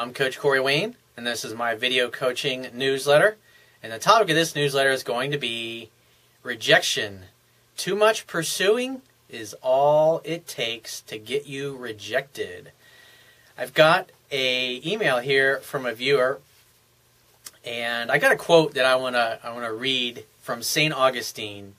[0.00, 3.36] I'm Coach Corey Wayne, and this is my video coaching newsletter.
[3.82, 5.90] And the topic of this newsletter is going to be
[6.42, 7.24] rejection.
[7.76, 12.72] Too much pursuing is all it takes to get you rejected.
[13.58, 16.40] I've got a email here from a viewer,
[17.62, 20.94] and I got a quote that I want to I want to read from St.
[20.94, 21.74] Augustine.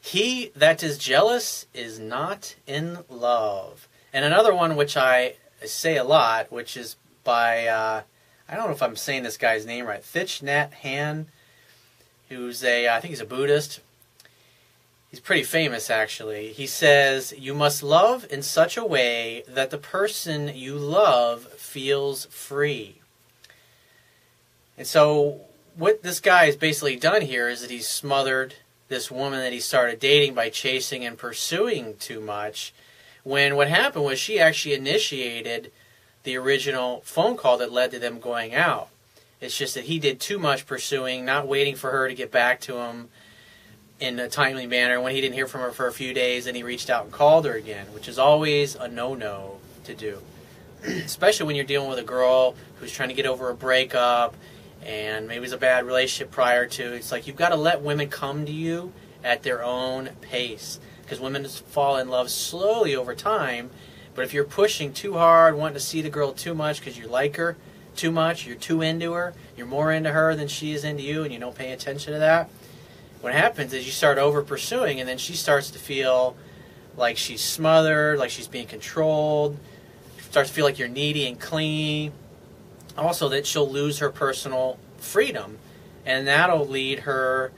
[0.00, 3.88] He that is jealous is not in love.
[4.12, 8.02] And another one which I say a lot, which is by uh,
[8.48, 11.26] I don't know if I'm saying this guy's name right, Thich Nhat Hanh,
[12.28, 13.80] who's a I think he's a Buddhist.
[15.10, 16.52] He's pretty famous actually.
[16.52, 22.26] He says, "You must love in such a way that the person you love feels
[22.26, 22.96] free."
[24.76, 25.42] And so
[25.76, 28.54] what this guy has basically done here is that he's smothered
[28.88, 32.74] this woman that he started dating by chasing and pursuing too much
[33.24, 35.72] when what happened was she actually initiated
[36.24, 38.88] the original phone call that led to them going out.
[39.40, 42.60] It's just that he did too much pursuing, not waiting for her to get back
[42.62, 43.08] to him
[43.98, 45.00] in a timely manner.
[45.00, 47.12] When he didn't hear from her for a few days, then he reached out and
[47.12, 50.20] called her again, which is always a no no to do.
[50.84, 54.36] Especially when you're dealing with a girl who's trying to get over a breakup
[54.84, 56.92] and maybe it's a bad relationship prior to.
[56.92, 61.20] It's like you've got to let women come to you at their own pace because
[61.20, 63.70] women fall in love slowly over time
[64.14, 67.06] but if you're pushing too hard, wanting to see the girl too much because you
[67.06, 67.56] like her
[67.96, 71.22] too much, you're too into her, you're more into her than she is into you,
[71.22, 72.48] and you don't pay attention to that,
[73.20, 76.36] what happens is you start over pursuing, and then she starts to feel
[76.96, 79.56] like she's smothered, like she's being controlled,
[80.18, 82.12] starts to feel like you're needy and clingy.
[82.96, 85.58] Also, that she'll lose her personal freedom,
[86.04, 87.52] and that'll lead her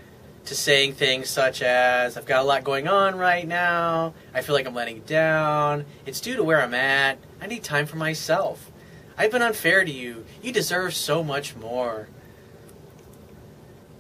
[0.47, 4.55] to saying things such as, I've got a lot going on right now, I feel
[4.55, 8.71] like I'm letting down, it's due to where I'm at, I need time for myself.
[9.17, 12.09] I've been unfair to you, you deserve so much more.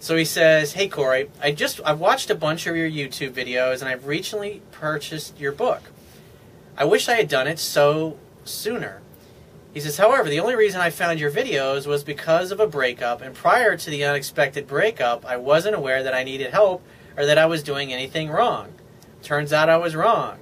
[0.00, 3.80] So he says, Hey Corey, I just I've watched a bunch of your YouTube videos
[3.80, 5.80] and I've recently purchased your book.
[6.76, 9.00] I wish I had done it so sooner.
[9.74, 13.20] He says, however, the only reason I found your videos was because of a breakup,
[13.20, 16.84] and prior to the unexpected breakup, I wasn't aware that I needed help
[17.16, 18.72] or that I was doing anything wrong.
[19.20, 20.38] Turns out I was wrong.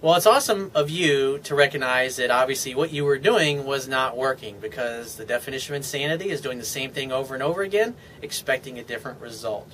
[0.00, 4.16] Well, it's awesome of you to recognize that obviously what you were doing was not
[4.16, 7.96] working because the definition of insanity is doing the same thing over and over again,
[8.22, 9.72] expecting a different result.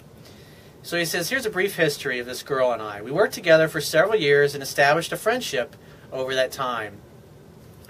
[0.83, 3.03] So he says, Here's a brief history of this girl and I.
[3.03, 5.77] We worked together for several years and established a friendship
[6.11, 7.03] over that time.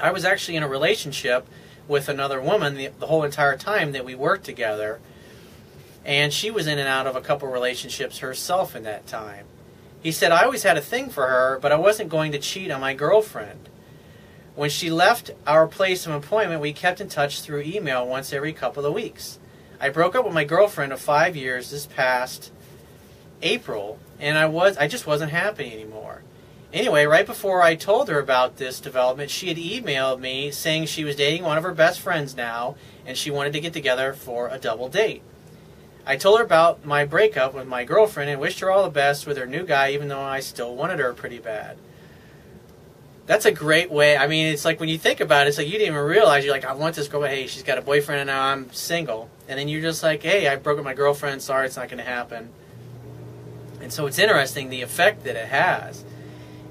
[0.02, 1.46] I was actually in a relationship
[1.86, 5.00] with another woman the, the whole entire time that we worked together.
[6.04, 9.46] And she was in and out of a couple relationships herself in that time.
[10.02, 12.72] He said, I always had a thing for her, but I wasn't going to cheat
[12.72, 13.68] on my girlfriend.
[14.56, 18.52] When she left our place of employment, we kept in touch through email once every
[18.52, 19.38] couple of weeks.
[19.80, 22.50] I broke up with my girlfriend of five years this past
[23.40, 26.22] April, and I was I just wasn't happy anymore.
[26.72, 31.04] Anyway, right before I told her about this development, she had emailed me saying she
[31.04, 34.48] was dating one of her best friends now and she wanted to get together for
[34.48, 35.22] a double date.
[36.06, 39.26] I told her about my breakup with my girlfriend and wished her all the best
[39.26, 41.76] with her new guy, even though I still wanted her pretty bad.
[43.26, 44.16] That's a great way.
[44.16, 46.44] I mean, it's like when you think about it, it's like you didn't even realize
[46.44, 48.72] you're like, I want this girl, but hey, she's got a boyfriend and now I'm
[48.72, 49.30] single.
[49.46, 51.42] And then you're just like, hey, I broke up my girlfriend.
[51.42, 52.48] Sorry, it's not going to happen.
[53.80, 56.04] And so it's interesting the effect that it has.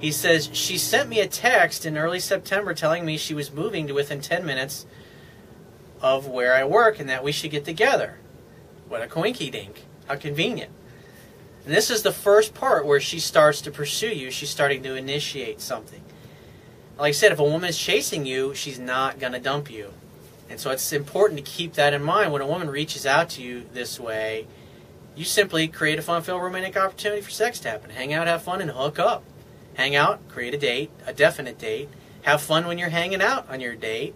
[0.02, 3.86] He says, She sent me a text in early September telling me she was moving
[3.86, 4.88] to within 10 minutes
[6.02, 8.18] of where I work and that we should get together.
[8.90, 9.86] What a coinky dink.
[10.08, 10.72] How convenient.
[11.66, 14.32] And this is the first part where she starts to pursue you.
[14.32, 16.02] She's starting to initiate something.
[16.98, 19.94] Like I said, if a woman is chasing you, she's not going to dump you.
[20.50, 22.34] And so it's important to keep that in mind.
[22.34, 24.48] When a woman reaches out to you this way,
[25.16, 27.92] you simply create a fun filled romantic opportunity for sex to happen.
[27.92, 29.24] Hang out, have fun, and hook up.
[29.76, 31.90] Hang out, create a date, a definite date.
[32.24, 34.14] Have fun when you're hanging out on your date.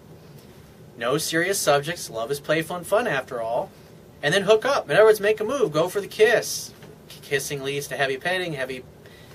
[0.98, 2.10] No serious subjects.
[2.10, 3.72] Love is playful and fun after all.
[4.22, 4.90] And then hook up.
[4.90, 5.72] In other words, make a move.
[5.72, 6.72] Go for the kiss.
[7.08, 8.54] Kissing leads to heavy petting.
[8.54, 8.84] Heavy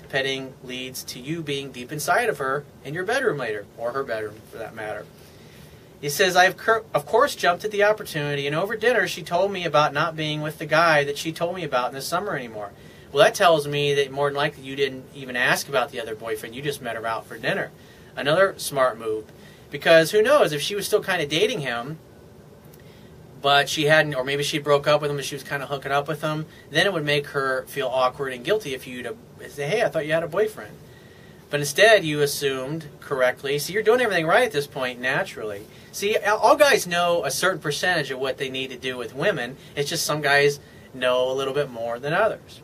[0.09, 4.03] petting leads to you being deep inside of her in your bedroom later, or her
[4.03, 5.05] bedroom for that matter.
[6.01, 6.59] He says, I've
[6.93, 10.41] of course jumped at the opportunity, and over dinner she told me about not being
[10.41, 12.71] with the guy that she told me about in the summer anymore.
[13.11, 16.15] Well, that tells me that more than likely you didn't even ask about the other
[16.15, 16.55] boyfriend.
[16.55, 17.71] You just met her out for dinner.
[18.15, 19.25] Another smart move.
[19.69, 21.97] Because who knows, if she was still kind of dating him,
[23.41, 25.69] but she hadn't, or maybe she broke up with him and she was kind of
[25.69, 29.17] hooking up with him, then it would make her feel awkward and guilty if you'd
[29.49, 30.75] say, hey, I thought you had a boyfriend.
[31.49, 33.59] But instead, you assumed correctly.
[33.59, 35.65] So you're doing everything right at this point naturally.
[35.91, 39.57] See, all guys know a certain percentage of what they need to do with women.
[39.75, 40.61] It's just some guys
[40.93, 42.61] know a little bit more than others.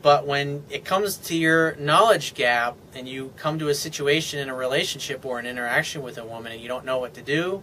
[0.00, 4.48] But when it comes to your knowledge gap and you come to a situation in
[4.48, 7.62] a relationship or an interaction with a woman and you don't know what to do,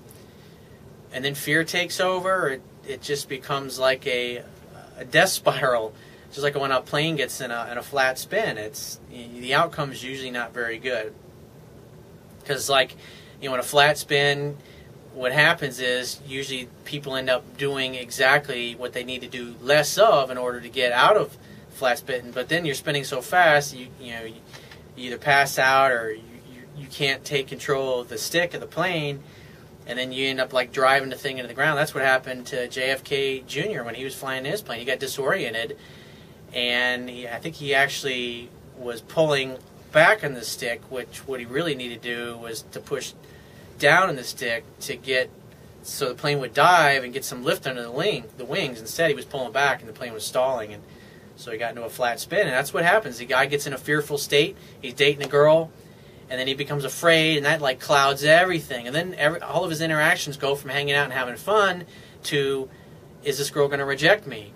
[1.14, 4.44] and then fear takes over, it, it just becomes like a,
[4.98, 5.94] a death spiral
[6.36, 9.94] just like when a plane gets in a, in a flat spin, it's the outcome
[9.94, 11.14] is usually not very good.
[12.42, 12.98] Because like
[13.42, 14.58] you know, in a flat spin,
[15.14, 19.98] what happens is usually people end up doing exactly what they need to do less
[19.98, 21.38] of in order to get out of
[21.75, 22.31] flat spin.
[22.31, 24.36] But then you're spinning so fast, you you know, you,
[24.98, 26.22] either pass out or you,
[26.54, 29.22] you, you can't take control of the stick of the plane
[29.88, 31.77] and then you end up like driving the thing into the ground.
[31.77, 33.83] That's what happened to JFK Jr.
[33.83, 34.80] when he was flying his plane.
[34.80, 35.77] He got disoriented
[36.54, 39.57] and he, I think he actually was pulling
[39.92, 43.13] back on the stick, which what he really needed to do was to push
[43.80, 45.30] down on the stick to get
[45.83, 48.81] so the plane would dive and get some lift under the wing, the wings.
[48.81, 50.81] Instead, he was pulling back, and the plane was stalling, and
[51.36, 52.42] so he got into a flat spin.
[52.42, 53.18] And that's what happens.
[53.18, 54.56] The guy gets in a fearful state.
[54.82, 55.72] He's dating a girl,
[56.30, 58.88] and then he becomes afraid, and that like clouds everything.
[58.88, 61.86] And then every, all of his interactions go from hanging out and having fun
[62.24, 62.70] to,
[63.24, 64.54] is this girl going to reject me?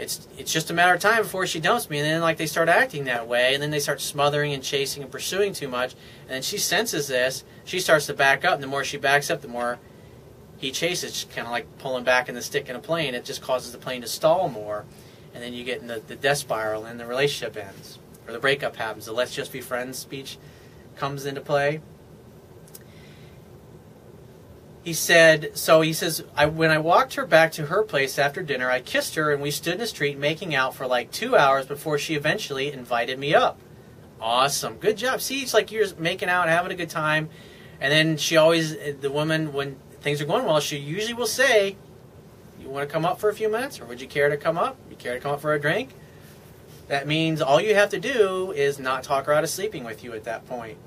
[0.00, 2.46] it's it's just a matter of time before she dumps me and then like they
[2.46, 5.92] start acting that way and then they start smothering and chasing and pursuing too much
[6.22, 9.30] and then she senses this she starts to back up and the more she backs
[9.30, 9.78] up the more
[10.56, 13.42] he chases kind of like pulling back in the stick in a plane it just
[13.42, 14.86] causes the plane to stall more
[15.34, 18.38] and then you get in the, the death spiral and the relationship ends or the
[18.38, 20.38] breakup happens the let's just be friends speech
[20.96, 21.80] comes into play
[24.82, 28.42] he said, so he says, I, when I walked her back to her place after
[28.42, 31.36] dinner, I kissed her and we stood in the street making out for like two
[31.36, 33.58] hours before she eventually invited me up.
[34.20, 34.76] Awesome.
[34.76, 35.20] Good job.
[35.20, 37.28] See, it's like you're making out, having a good time.
[37.80, 41.76] And then she always, the woman, when things are going well, she usually will say,
[42.60, 43.80] You want to come up for a few minutes?
[43.80, 44.76] Or would you care to come up?
[45.00, 45.90] Care to come up for a drink?
[46.88, 50.04] That means all you have to do is not talk her out of sleeping with
[50.04, 50.78] you at that point.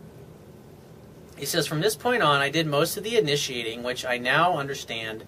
[1.38, 4.58] He says, From this point on, I did most of the initiating, which I now
[4.58, 5.24] understand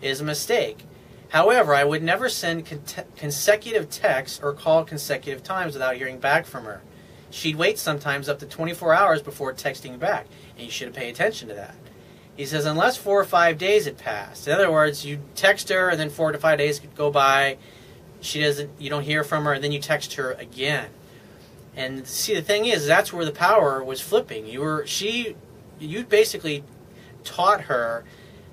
[0.00, 0.84] is a mistake.
[1.30, 2.82] However, I would never send con-
[3.16, 6.82] consecutive texts or call consecutive times without hearing back from her.
[7.30, 10.26] She'd wait sometimes up to 24 hours before texting back,
[10.56, 11.76] and you should pay attention to that.
[12.36, 14.48] He says, unless four or five days had passed.
[14.48, 17.58] In other words, you text her, and then four to five days could go by.
[18.20, 20.90] She doesn't, you don't hear from her, and then you text her again.
[21.76, 24.46] And see, the thing is, that's where the power was flipping.
[24.46, 25.36] You were she,
[25.78, 26.64] you basically
[27.24, 28.04] taught her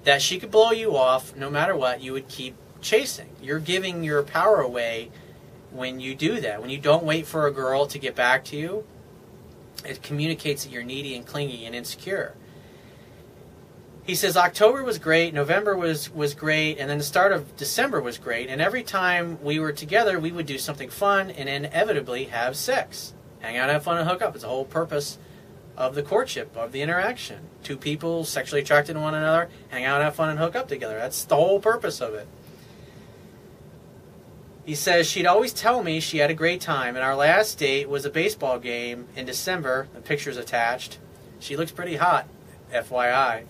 [0.03, 2.01] that she could blow you off no matter what.
[2.01, 3.29] You would keep chasing.
[3.41, 5.11] You're giving your power away
[5.71, 6.61] when you do that.
[6.61, 8.85] When you don't wait for a girl to get back to you,
[9.83, 12.35] it communicates that you're needy and clingy and insecure.
[14.07, 17.99] He says October was great, November was was great, and then the start of December
[17.99, 18.47] was great.
[18.47, 23.13] And every time we were together, we would do something fun and inevitably have sex,
[23.41, 24.33] hang out, have fun, and hook up.
[24.33, 25.17] It's the whole purpose
[25.75, 27.49] of the courtship, of the interaction.
[27.63, 30.97] Two people sexually attracted to one another, hang out, have fun, and hook up together.
[30.97, 32.29] That's the whole purpose of it.
[34.63, 37.89] He says she'd always tell me she had a great time, and our last date
[37.89, 39.89] was a baseball game in December.
[39.93, 40.97] The picture's attached.
[41.41, 42.25] She looks pretty hot,
[42.73, 43.43] FYI.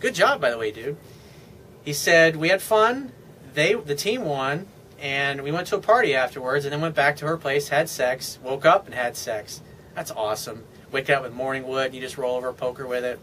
[0.00, 0.96] Good job, by the way, dude.
[1.84, 3.12] He said we had fun.
[3.54, 4.66] They the team won,
[5.00, 7.88] and we went to a party afterwards, and then went back to her place, had
[7.88, 9.60] sex, woke up and had sex.
[9.94, 10.64] That's awesome.
[10.92, 13.18] Wake up with morning wood, you just roll over poker with it.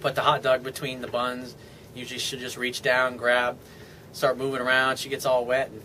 [0.00, 1.54] Put the hot dog between the buns.
[1.94, 3.58] Usually she'll just reach down, grab,
[4.12, 4.98] start moving around.
[4.98, 5.82] She gets all wet, and,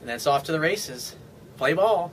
[0.00, 1.14] and then it's off to the races.
[1.58, 2.12] Play ball.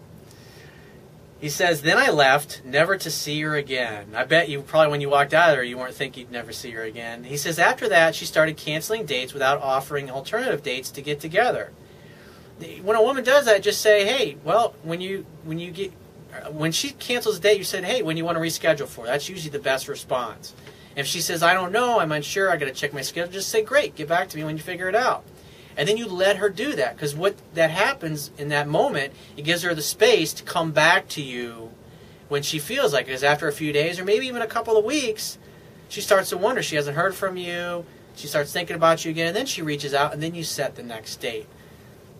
[1.39, 4.15] He says, Then I left, never to see her again.
[4.15, 6.51] I bet you probably when you walked out of there, you weren't thinking you'd never
[6.51, 7.25] see her again.
[7.25, 11.71] He says, After that, she started canceling dates without offering alternative dates to get together.
[12.81, 15.91] When a woman does that, just say, Hey, well, when you when you get
[16.51, 19.05] when she cancels a date, you said, Hey, when you want to reschedule for?
[19.05, 20.53] That's usually the best response.
[20.95, 23.49] If she says, I don't know, I'm unsure, I got to check my schedule, just
[23.49, 25.25] say, Great, get back to me when you figure it out
[25.77, 29.43] and then you let her do that because what that happens in that moment it
[29.43, 31.71] gives her the space to come back to you
[32.27, 34.77] when she feels like it because after a few days or maybe even a couple
[34.77, 35.37] of weeks
[35.87, 36.63] she starts to wonder.
[36.63, 37.85] She hasn't heard from you.
[38.15, 40.75] She starts thinking about you again and then she reaches out and then you set
[40.75, 41.47] the next date.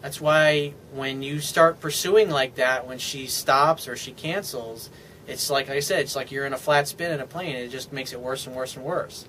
[0.02, 4.90] That's why when you start pursuing like that when she stops or she cancels
[5.28, 7.56] it's like, like i said it's like you're in a flat spin in a plane
[7.56, 9.28] it just makes it worse and worse and worse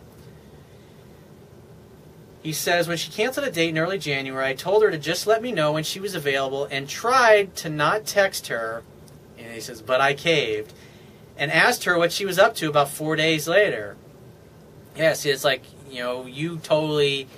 [2.47, 5.27] he says, when she canceled a date in early January, I told her to just
[5.27, 8.85] let me know when she was available and tried to not text her.
[9.37, 10.73] And he says, but I caved.
[11.39, 13.97] and asked her what she was up to about four days later.
[14.97, 17.29] Yeah, see, it's like, you know, you totally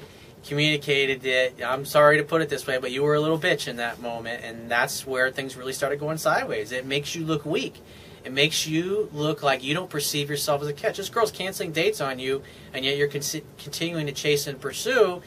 [0.47, 1.57] communicated it.
[1.65, 4.01] I'm sorry to put it this way, but you were a little bitch in that
[4.01, 6.71] moment, and that's where things really started going sideways.
[6.71, 7.83] It makes you look weak.
[8.29, 10.99] It makes you look like you don't perceive yourself as a catch.
[10.99, 12.43] This girl's canceling dates on you,
[12.75, 13.23] and yet you're con-
[13.57, 15.23] continuing to chase and pursue,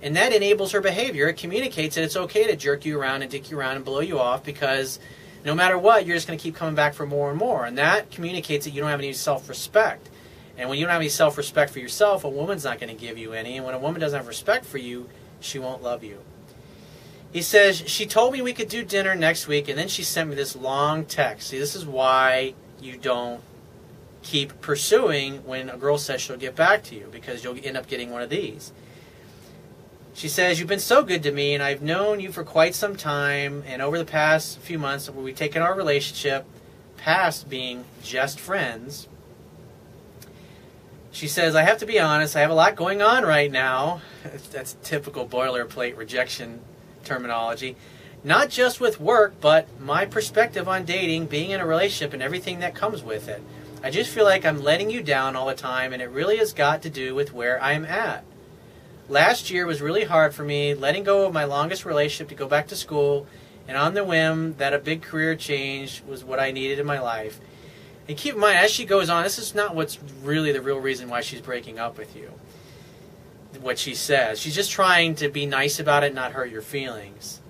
[0.00, 1.26] and that enables her behavior.
[1.26, 3.98] It communicates that it's okay to jerk you around and dick you around and blow
[3.98, 5.00] you off because
[5.44, 7.76] no matter what, you're just going to keep coming back for more and more, and
[7.76, 10.08] that communicates that you don't have any self-respect.
[10.56, 13.18] And when you don't have any self-respect for yourself, a woman's not going to give
[13.18, 13.56] you any.
[13.56, 15.08] And when a woman doesn't have respect for you,
[15.40, 16.20] she won't love you.
[17.34, 20.30] He says, She told me we could do dinner next week, and then she sent
[20.30, 21.48] me this long text.
[21.48, 23.40] See, this is why you don't
[24.22, 27.88] keep pursuing when a girl says she'll get back to you, because you'll end up
[27.88, 28.72] getting one of these.
[30.14, 32.94] She says, You've been so good to me, and I've known you for quite some
[32.94, 36.46] time, and over the past few months, we've taken our relationship
[36.98, 39.08] past being just friends.
[41.10, 44.02] She says, I have to be honest, I have a lot going on right now.
[44.52, 46.60] That's typical boilerplate rejection
[47.04, 47.76] terminology.
[48.22, 52.60] Not just with work, but my perspective on dating, being in a relationship, and everything
[52.60, 53.42] that comes with it.
[53.82, 56.54] I just feel like I'm letting you down all the time, and it really has
[56.54, 58.24] got to do with where I'm at.
[59.10, 62.48] Last year was really hard for me, letting go of my longest relationship to go
[62.48, 63.26] back to school,
[63.68, 66.98] and on the whim that a big career change was what I needed in my
[66.98, 67.38] life.
[68.08, 70.78] And keep in mind, as she goes on, this is not what's really the real
[70.78, 72.30] reason why she's breaking up with you.
[73.60, 74.40] What she says.
[74.40, 77.40] She's just trying to be nice about it, not hurt your feelings.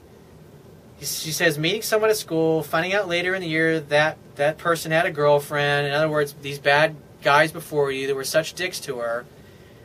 [1.01, 4.91] She says, meeting someone at school, finding out later in the year that that person
[4.93, 5.87] had a girlfriend.
[5.87, 9.27] In other words, these bad guys before you that were such dicks to her.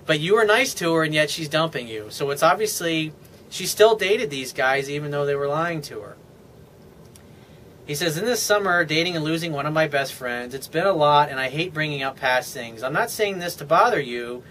[0.05, 2.07] But you were nice to her, and yet she's dumping you.
[2.09, 3.13] So it's obviously,
[3.49, 6.15] she still dated these guys even though they were lying to her.
[7.85, 10.85] He says, In this summer, dating and losing one of my best friends, it's been
[10.85, 12.83] a lot, and I hate bringing up past things.
[12.83, 14.43] I'm not saying this to bother you,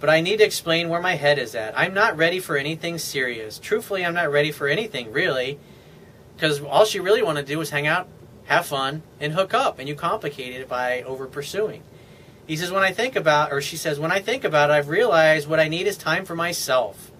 [0.00, 1.78] but I need to explain where my head is at.
[1.78, 3.58] I'm not ready for anything serious.
[3.58, 5.58] Truthfully, I'm not ready for anything, really,
[6.34, 8.08] because all she really wanted to do was hang out,
[8.46, 11.82] have fun, and hook up, and you complicated it by over pursuing.
[12.46, 14.88] He says, When I think about, or she says, When I think about it, I've
[14.88, 17.12] realized what I need is time for myself.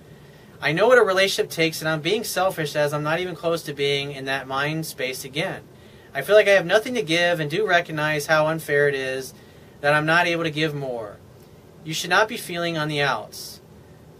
[0.63, 3.63] I know what a relationship takes, and I'm being selfish as I'm not even close
[3.65, 5.63] to being in that mind space again.
[6.15, 9.33] I feel like I have nothing to give and do recognize how unfair it is
[9.81, 11.19] that I'm not able to give more.
[11.85, 13.61] You should not be feeling on the outs.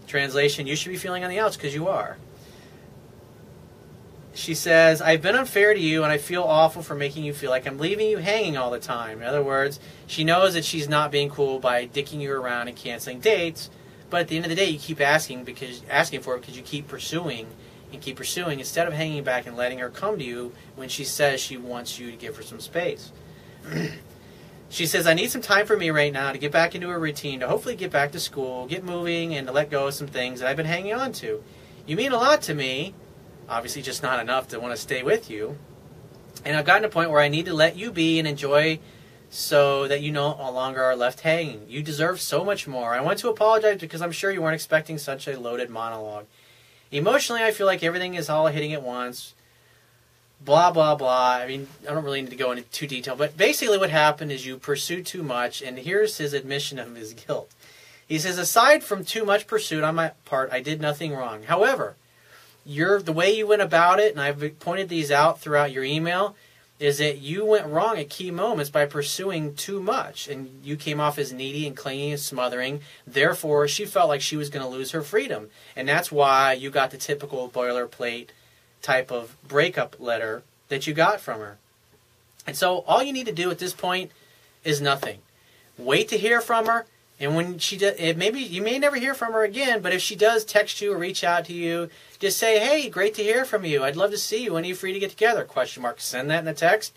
[0.07, 2.17] Translation, you should be feeling on the outs because you are.
[4.33, 7.49] She says, I've been unfair to you and I feel awful for making you feel
[7.49, 9.21] like I'm leaving you hanging all the time.
[9.21, 12.77] In other words, she knows that she's not being cool by dicking you around and
[12.77, 13.69] canceling dates
[14.11, 16.57] but at the end of the day, you keep asking because asking for it because
[16.57, 17.47] you keep pursuing
[17.91, 21.05] and keep pursuing instead of hanging back and letting her come to you when she
[21.05, 23.11] says she wants you to give her some space.
[24.71, 26.97] she says, I need some time for me right now to get back into a
[26.97, 30.07] routine, to hopefully get back to school, get moving, and to let go of some
[30.07, 31.43] things that I've been hanging on to.
[31.85, 32.95] You mean a lot to me,
[33.49, 35.57] obviously just not enough to want to stay with you.
[36.45, 38.79] And I've gotten to a point where I need to let you be and enjoy
[39.29, 41.65] so that you no longer are left hanging.
[41.67, 42.93] You deserve so much more.
[42.93, 46.27] I want to apologize because I'm sure you weren't expecting such a loaded monologue.
[46.91, 49.35] Emotionally, I feel like everything is all hitting at once.
[50.43, 51.39] Blah, blah, blah.
[51.41, 54.31] I mean, I don't really need to go into too detail, but basically what happened
[54.31, 57.51] is you pursued too much, and here's his admission of his guilt.
[58.07, 61.43] He says, aside from too much pursuit on my part, I did nothing wrong.
[61.43, 61.95] However,
[62.65, 66.35] your the way you went about it, and I've pointed these out throughout your email,
[66.81, 70.99] is that you went wrong at key moments by pursuing too much and you came
[70.99, 74.69] off as needy and clingy and smothering therefore she felt like she was going to
[74.69, 78.29] lose her freedom and that's why you got the typical boilerplate
[78.81, 81.57] type of breakup letter that you got from her
[82.47, 84.11] and so all you need to do at this point
[84.63, 85.19] is nothing
[85.77, 86.85] wait to hear from her
[87.21, 90.15] and when she does, maybe you may never hear from her again, but if she
[90.15, 93.63] does text you or reach out to you, just say, "Hey, great to hear from
[93.63, 93.83] you.
[93.83, 94.53] I'd love to see you.
[94.53, 96.01] When are you free to get together?" Question mark.
[96.01, 96.93] Send that in a text.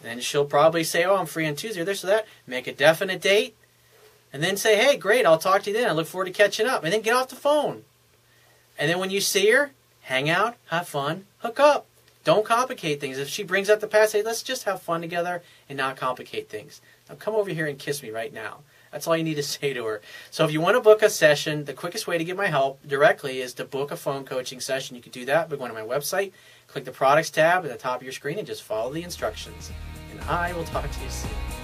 [0.00, 2.72] Then she'll probably say, "Oh, I'm free on Tuesday or this or that." Make a
[2.72, 3.54] definite date,
[4.32, 5.26] and then say, "Hey, great.
[5.26, 5.90] I'll talk to you then.
[5.90, 7.84] I look forward to catching up." And then get off the phone.
[8.78, 9.72] And then when you see her,
[10.10, 11.86] hang out, have fun, hook up.
[12.24, 13.16] Don't complicate things.
[13.16, 16.50] If she brings up the past, say, "Let's just have fun together and not complicate
[16.50, 18.58] things." Now come over here and kiss me right now.
[18.90, 20.02] That's all you need to say to her.
[20.32, 22.86] So if you want to book a session, the quickest way to get my help
[22.86, 24.96] directly is to book a phone coaching session.
[24.96, 26.32] You can do that by going to my website,
[26.66, 29.70] click the products tab at the top of your screen, and just follow the instructions.
[30.10, 31.59] And I will talk to you soon.